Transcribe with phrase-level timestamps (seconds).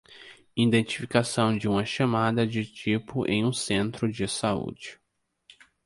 [0.57, 4.99] Identificação de uma chamada de tipo em um centro de saúde.